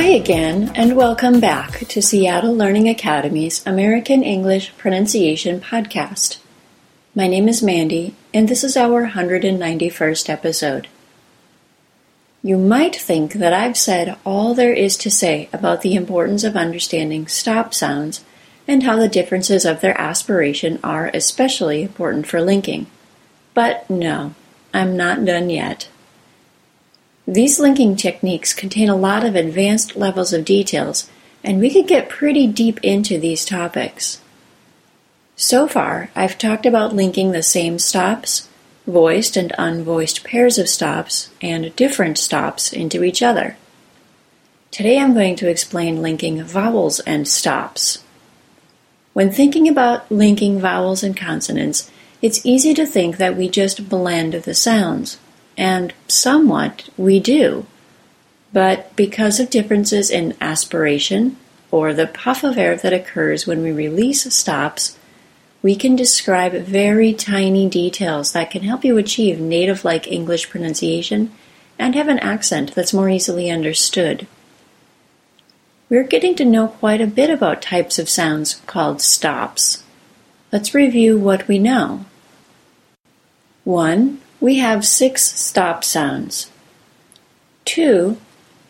[0.00, 6.38] Hi again, and welcome back to Seattle Learning Academy's American English Pronunciation Podcast.
[7.14, 10.88] My name is Mandy, and this is our 191st episode.
[12.42, 16.56] You might think that I've said all there is to say about the importance of
[16.56, 18.24] understanding stop sounds
[18.66, 22.86] and how the differences of their aspiration are especially important for linking.
[23.52, 24.34] But no,
[24.72, 25.90] I'm not done yet.
[27.26, 31.08] These linking techniques contain a lot of advanced levels of details,
[31.44, 34.20] and we could get pretty deep into these topics.
[35.36, 38.48] So far, I've talked about linking the same stops,
[38.86, 43.56] voiced and unvoiced pairs of stops, and different stops into each other.
[44.70, 48.02] Today I'm going to explain linking vowels and stops.
[49.12, 51.90] When thinking about linking vowels and consonants,
[52.22, 55.18] it's easy to think that we just blend the sounds
[55.60, 57.66] and somewhat we do.
[58.50, 61.36] But because of differences in aspiration,
[61.70, 64.98] or the puff of air that occurs when we release stops,
[65.62, 71.30] we can describe very tiny details that can help you achieve native like English pronunciation
[71.78, 74.26] and have an accent that's more easily understood.
[75.90, 79.84] We're getting to know quite a bit about types of sounds called stops.
[80.50, 82.06] Let's review what we know.
[83.64, 86.50] 1 we have six stop sounds.
[87.64, 88.16] Two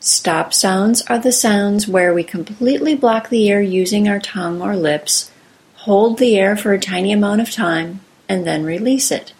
[0.00, 4.74] stop sounds are the sounds where we completely block the air using our tongue or
[4.74, 5.30] lips,
[5.74, 9.34] hold the air for a tiny amount of time, and then release it.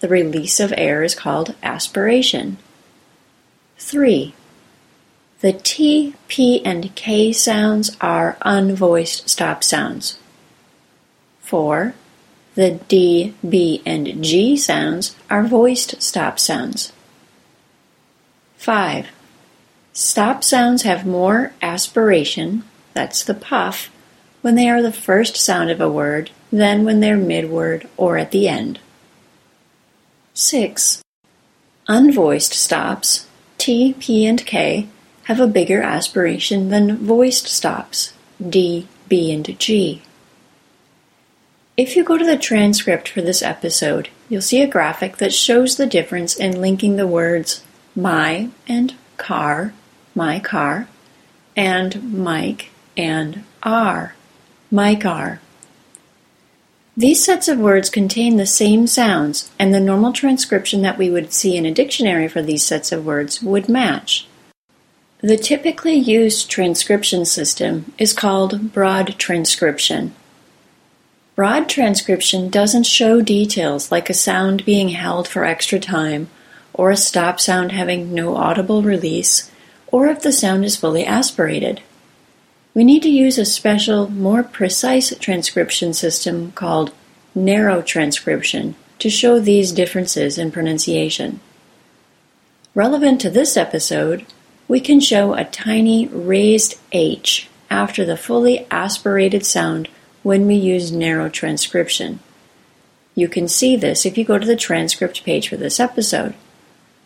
[0.00, 2.58] The release of air is called aspiration.
[3.78, 4.34] 3.
[5.40, 10.18] The T, P, and K sounds are unvoiced stop sounds.
[11.40, 11.94] 4.
[12.54, 16.92] The D, B, and G sounds are voiced stop sounds.
[18.58, 19.08] 5.
[19.92, 23.90] Stop sounds have more aspiration, that's the puff,
[24.40, 28.30] when they are the first sound of a word than when they're mid-word or at
[28.30, 28.78] the end.
[30.34, 31.02] 6.
[31.88, 33.26] Unvoiced stops,
[33.58, 34.88] T, P, and K,
[35.24, 40.02] have a bigger aspiration than voiced stops, D, B, and G.
[41.76, 45.76] If you go to the transcript for this episode, you'll see a graphic that shows
[45.76, 47.64] the difference in linking the words
[47.96, 49.74] my and car,
[50.14, 50.88] my car,
[51.56, 54.14] and Mike and are,
[54.70, 55.40] Mike are.
[56.96, 61.32] These sets of words contain the same sounds, and the normal transcription that we would
[61.32, 64.28] see in a dictionary for these sets of words would match.
[65.18, 70.14] The typically used transcription system is called broad transcription.
[71.34, 76.28] Broad transcription doesn't show details like a sound being held for extra time,
[76.72, 79.50] or a stop sound having no audible release,
[79.88, 81.80] or if the sound is fully aspirated.
[82.72, 86.92] We need to use a special, more precise transcription system called
[87.34, 91.40] narrow transcription to show these differences in pronunciation.
[92.76, 94.24] Relevant to this episode,
[94.68, 99.88] we can show a tiny raised H after the fully aspirated sound
[100.24, 102.18] when we use narrow transcription.
[103.14, 106.34] You can see this if you go to the transcript page for this episode.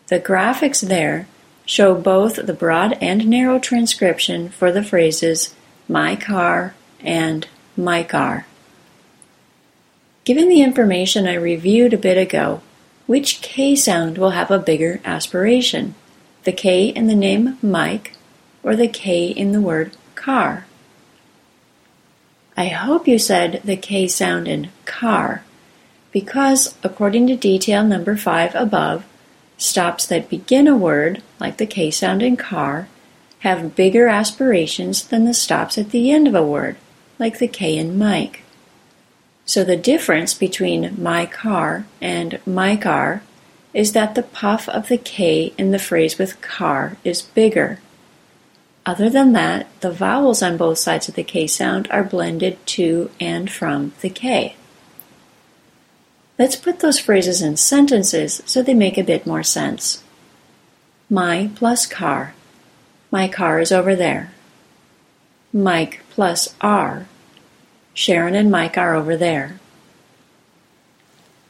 [0.07, 1.27] The graphics there
[1.65, 5.53] show both the broad and narrow transcription for the phrases
[5.87, 7.47] my car and
[7.77, 8.47] Mike are.
[10.23, 12.61] Given the information I reviewed a bit ago,
[13.05, 15.93] which K sound will have a bigger aspiration?
[16.43, 18.15] The K in the name Mike
[18.63, 20.65] or the K in the word car?
[22.59, 25.45] I hope you said the K sound in car,
[26.11, 29.05] because, according to detail number 5 above,
[29.57, 32.89] stops that begin a word, like the K sound in car,
[33.39, 36.75] have bigger aspirations than the stops at the end of a word,
[37.17, 38.41] like the K in Mike.
[39.45, 43.23] So the difference between my car and Mike are
[43.73, 47.79] is that the puff of the K in the phrase with car is bigger.
[48.85, 53.11] Other than that, the vowels on both sides of the K sound are blended to
[53.19, 54.55] and from the K.
[56.37, 60.03] Let's put those phrases in sentences so they make a bit more sense.
[61.09, 62.33] My plus car.
[63.11, 64.31] My car is over there.
[65.51, 67.07] Mike plus R.
[67.93, 69.59] Sharon and Mike are over there.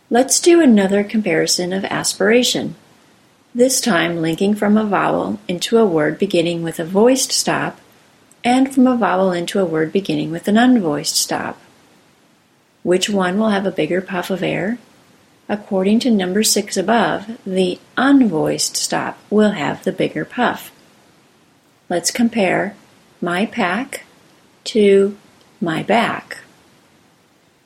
[0.09, 2.75] Let's do another comparison of aspiration
[3.53, 7.79] this time linking from a vowel into a word beginning with a voiced stop,
[8.43, 11.59] and from a vowel into a word beginning with an unvoiced stop.
[12.83, 14.77] Which one will have a bigger puff of air?
[15.49, 20.71] According to number 6 above, the unvoiced stop will have the bigger puff.
[21.89, 22.75] let's compare
[23.19, 24.03] my pack
[24.63, 25.17] to
[25.59, 26.37] my back.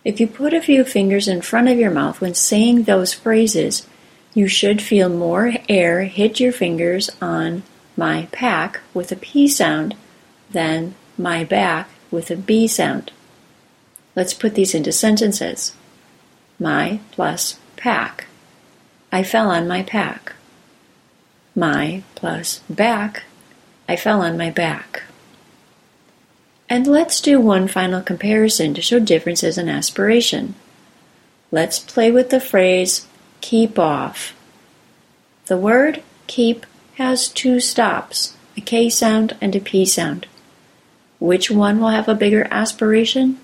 [0.04, 3.88] If you put a few fingers in front of your mouth when saying those phrases,
[4.34, 7.64] you should feel more air hit your fingers on
[7.96, 9.96] my pack with a P sound
[10.50, 13.12] than my back with a B sound.
[14.16, 15.74] Let's put these into sentences.
[16.60, 18.26] My plus pack.
[19.12, 20.34] I fell on my pack.
[21.56, 23.24] My plus back.
[23.88, 25.04] I fell on my back.
[26.70, 30.56] And let's do one final comparison to show differences in aspiration.
[31.52, 33.08] Let's play with the phrase
[33.44, 34.34] keep off.
[35.48, 40.28] The word keep has two stops, a K sound and a P sound.
[41.20, 43.38] Which one will have a bigger aspiration?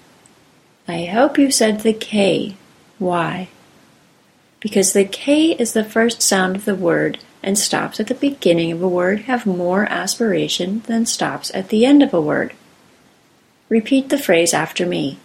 [0.88, 2.56] I hope you said the K.
[2.98, 3.50] Why?
[4.62, 8.72] Because the K is the first sound of the word and stops at the beginning
[8.72, 12.54] of a word have more aspiration than stops at the end of a word.
[13.68, 15.20] Repeat the phrase after me.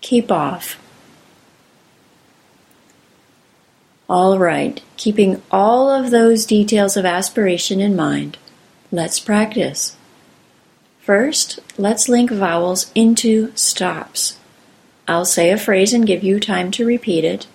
[0.00, 0.78] Keep off.
[4.08, 8.36] All right, keeping all of those details of aspiration in mind,
[8.92, 9.96] let's practice.
[11.00, 14.38] First, let's link vowels into stops.
[15.08, 17.46] I'll say a phrase and give you time to repeat it.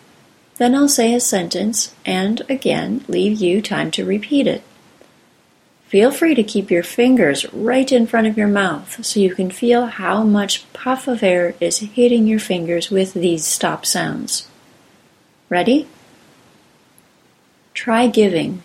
[0.57, 4.63] Then I'll say a sentence and again leave you time to repeat it.
[5.87, 9.49] Feel free to keep your fingers right in front of your mouth so you can
[9.49, 14.47] feel how much puff of air is hitting your fingers with these stop sounds.
[15.49, 15.87] Ready?
[17.79, 18.61] Try giving.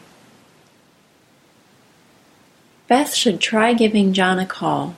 [2.89, 4.97] Beth should try giving John a call.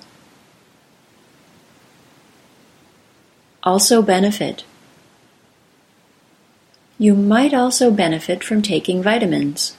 [3.63, 4.65] Also benefit.
[6.97, 9.77] You might also benefit from taking vitamins.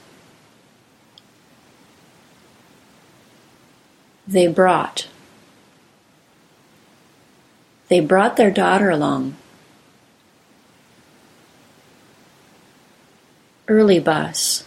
[4.28, 5.08] They brought.
[7.88, 9.36] They brought their daughter along.
[13.68, 14.64] Early bus.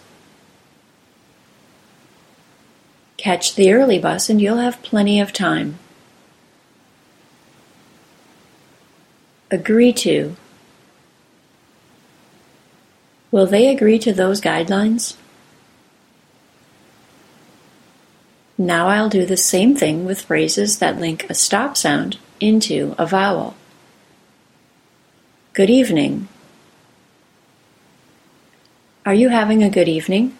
[3.16, 5.78] Catch the early bus and you'll have plenty of time.
[9.50, 10.36] Agree to.
[13.30, 15.16] Will they agree to those guidelines?
[18.58, 23.06] Now I'll do the same thing with phrases that link a stop sound into a
[23.06, 23.54] vowel.
[25.54, 26.28] Good evening.
[29.06, 30.36] Are you having a good evening?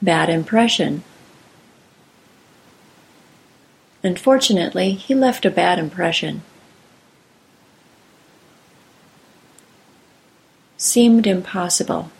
[0.00, 1.02] Bad impression.
[4.04, 6.42] Unfortunately, he left a bad impression.
[10.76, 12.10] Seemed impossible.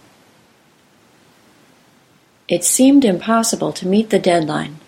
[2.48, 4.78] It seemed impossible to meet the deadline.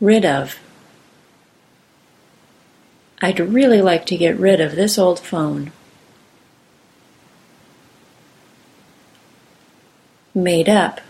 [0.00, 0.58] Rid of.
[3.24, 5.72] I'd really like to get rid of this old phone.
[10.34, 11.00] Made up.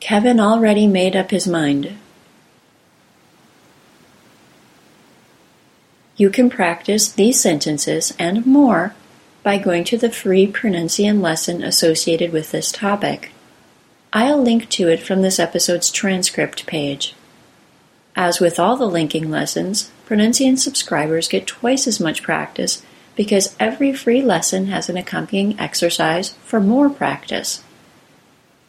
[0.00, 1.96] Kevin already made up his mind.
[6.18, 8.94] You can practice these sentences and more
[9.42, 13.30] by going to the free pronunciation lesson associated with this topic.
[14.12, 17.14] I'll link to it from this episode's transcript page.
[18.14, 22.82] As with all the linking lessons, Pronuncian subscribers get twice as much practice
[23.16, 27.64] because every free lesson has an accompanying exercise for more practice.